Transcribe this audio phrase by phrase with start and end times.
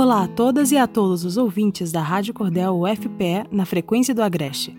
[0.00, 4.22] Olá a todas e a todos os ouvintes da Rádio Cordel UFPE na frequência do
[4.22, 4.78] Agreste.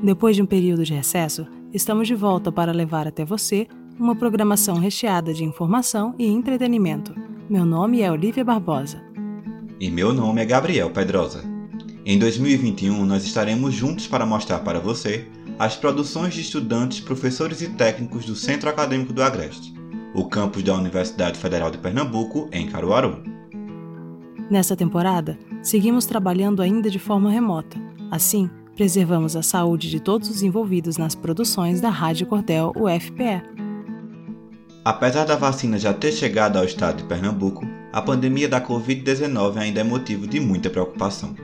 [0.00, 3.66] Depois de um período de recesso, estamos de volta para levar até você
[3.98, 7.12] uma programação recheada de informação e entretenimento.
[7.50, 9.02] Meu nome é Olivia Barbosa.
[9.80, 11.42] E meu nome é Gabriel Pedrosa.
[12.06, 15.26] Em 2021, nós estaremos juntos para mostrar para você
[15.58, 19.74] as produções de estudantes, professores e técnicos do Centro Acadêmico do Agreste,
[20.14, 23.33] o campus da Universidade Federal de Pernambuco, em Caruaru.
[24.50, 27.78] Nessa temporada, seguimos trabalhando ainda de forma remota.
[28.10, 33.42] Assim, preservamos a saúde de todos os envolvidos nas produções da Rádio Cordel UFPE.
[34.84, 39.80] Apesar da vacina já ter chegado ao estado de Pernambuco, a pandemia da Covid-19 ainda
[39.80, 41.34] é motivo de muita preocupação.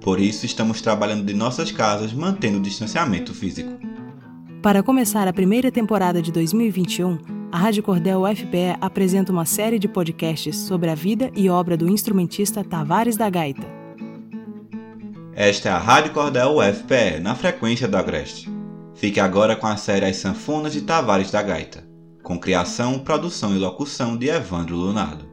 [0.00, 3.70] Por isso, estamos trabalhando de nossas casas mantendo o distanciamento físico.
[4.60, 9.88] Para começar a primeira temporada de 2021, a Rádio Cordel UFPE apresenta uma série de
[9.88, 13.66] podcasts sobre a vida e obra do instrumentista Tavares da Gaita.
[15.34, 18.50] Esta é a Rádio Cordel UFPE, na frequência do Agreste.
[18.94, 21.84] Fique agora com a série As Sanfonas de Tavares da Gaita,
[22.22, 25.26] com criação, produção e locução de Evandro Lunardo.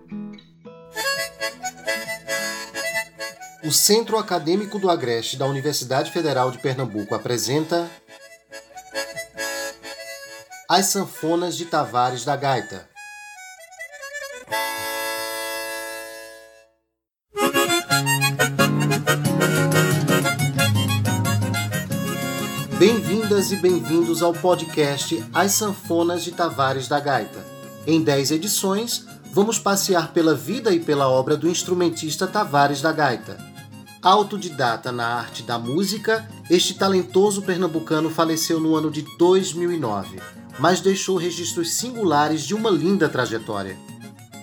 [3.64, 7.90] O Centro Acadêmico do Agreste da Universidade Federal de Pernambuco apresenta
[10.68, 12.90] As Sanfonas de Tavares da Gaita.
[22.80, 27.46] Bem-vindas e bem-vindos ao podcast As Sanfonas de Tavares da Gaita.
[27.86, 33.38] Em 10 edições, vamos passear pela vida e pela obra do instrumentista Tavares da Gaita.
[34.02, 40.20] Autodidata na arte da música, este talentoso pernambucano faleceu no ano de 2009,
[40.59, 43.78] mas deixou registros singulares de uma linda trajetória.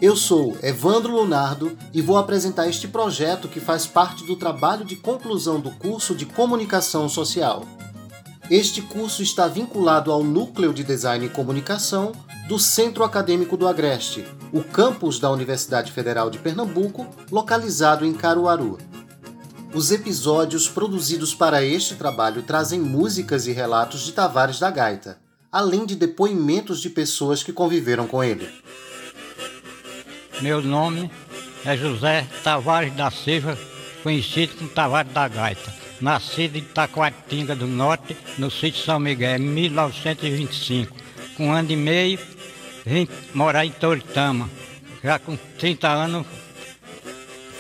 [0.00, 4.96] Eu sou Evandro Lunardo e vou apresentar este projeto que faz parte do trabalho de
[4.96, 7.64] conclusão do curso de Comunicação Social.
[8.50, 12.12] Este curso está vinculado ao Núcleo de Design e Comunicação
[12.48, 18.78] do Centro Acadêmico do Agreste, o campus da Universidade Federal de Pernambuco, localizado em Caruaru.
[19.72, 25.21] Os episódios produzidos para este trabalho trazem músicas e relatos de Tavares da Gaita,
[25.52, 28.48] além de depoimentos de pessoas que conviveram com ele.
[30.40, 31.10] Meu nome
[31.64, 33.58] é José Tavares da Silva,
[34.02, 35.82] conhecido como Tavares da Gaita.
[36.00, 40.96] Nascido em Taquatinga do Norte, no sítio São Miguel, em 1925.
[41.36, 42.18] Com um ano e meio,
[42.84, 44.50] vim morar em Toritama.
[45.04, 46.26] Já com 30 anos,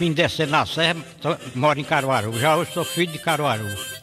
[0.00, 0.96] vim descer na serra,
[1.54, 2.36] moro em Caruaru.
[2.40, 4.01] Já hoje sou filho de Caruaru.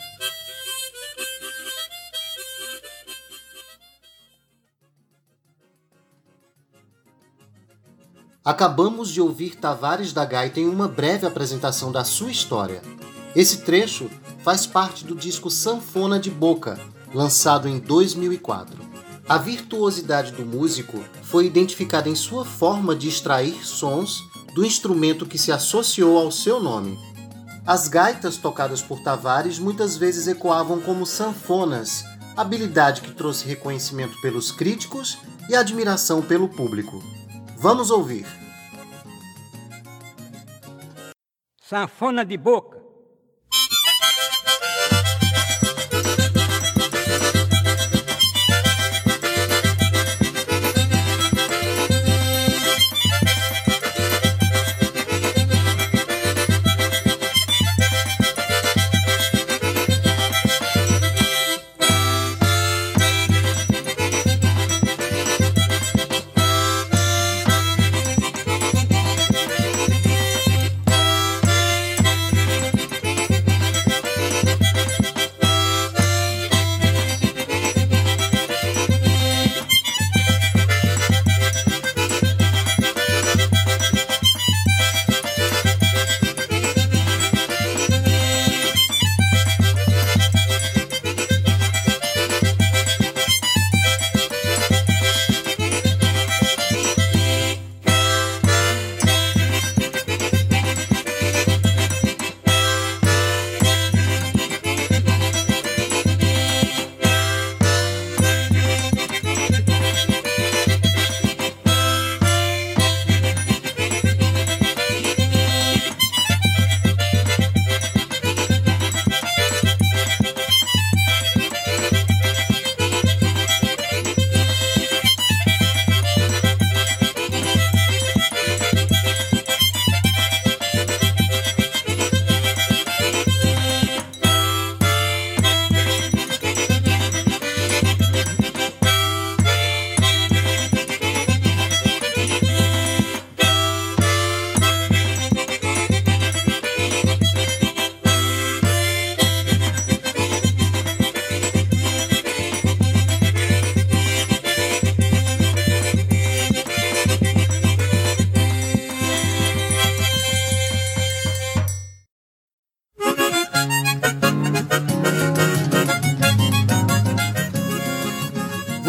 [8.50, 12.82] Acabamos de ouvir Tavares da Gaita em uma breve apresentação da sua história.
[13.36, 14.10] Esse trecho
[14.44, 16.80] faz parte do disco Sanfona de Boca,
[17.14, 18.76] lançado em 2004.
[19.30, 24.24] A virtuosidade do músico foi identificada em sua forma de extrair sons
[24.56, 26.98] do instrumento que se associou ao seu nome.
[27.68, 32.04] As gaitas tocadas por Tavares muitas vezes ecoavam como sanfonas,
[32.36, 37.19] habilidade que trouxe reconhecimento pelos críticos e admiração pelo público.
[37.62, 38.26] Vamos ouvir.
[41.62, 42.79] Sanfona de boca.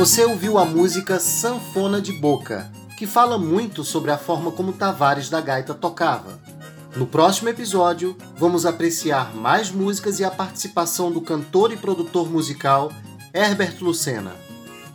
[0.01, 5.29] Você ouviu a música Sanfona de Boca, que fala muito sobre a forma como Tavares
[5.29, 6.41] da Gaita tocava.
[6.97, 12.91] No próximo episódio, vamos apreciar mais músicas e a participação do cantor e produtor musical
[13.35, 14.33] Herbert Lucena.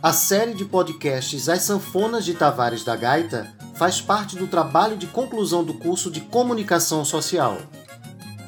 [0.02, 5.06] A série de podcasts As Sanfonas de Tavares da Gaita faz parte do trabalho de
[5.06, 7.58] conclusão do curso de Comunicação Social.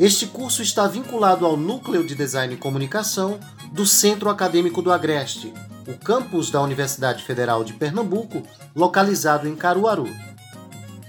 [0.00, 3.38] Este curso está vinculado ao Núcleo de Design e Comunicação
[3.70, 5.54] do Centro Acadêmico do Agreste,
[5.88, 8.43] o campus da Universidade Federal de Pernambuco,
[8.76, 10.06] localizado em Caruaru.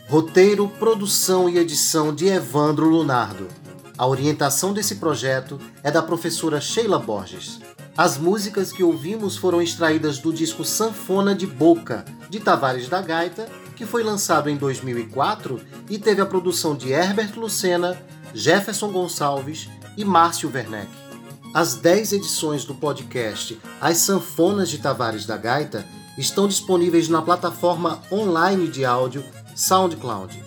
[0.07, 3.49] Roteiro, produção e edição de Evandro Lunardo.
[3.97, 7.59] A orientação desse projeto é da professora Sheila Borges.
[7.97, 13.49] As músicas que ouvimos foram extraídas do disco Sanfona de Boca, de Tavares da Gaita,
[13.75, 15.59] que foi lançado em 2004
[15.89, 18.01] e teve a produção de Herbert Lucena,
[18.33, 21.08] Jefferson Gonçalves e Márcio Werneck.
[21.53, 25.83] As 10 edições do podcast As Sanfonas de Tavares da Gaita
[26.15, 29.23] estão disponíveis na plataforma online de áudio
[29.55, 30.43] SoundCloud.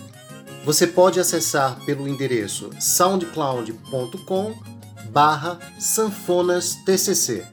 [0.65, 4.55] Você pode acessar pelo endereço soundcloud.com
[5.11, 7.45] barra sanfonastcc.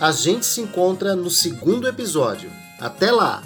[0.00, 2.50] A gente se encontra no segundo episódio.
[2.80, 3.42] Até lá!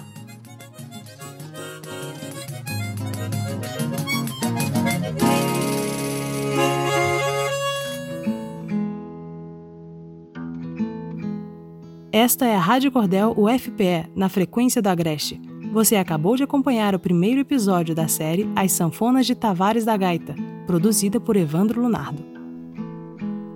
[12.13, 15.39] Esta é a Rádio Cordel UFPE, na frequência do Agreste.
[15.71, 20.35] Você acabou de acompanhar o primeiro episódio da série As Sanfonas de Tavares da Gaita,
[20.67, 22.21] produzida por Evandro Lunardo.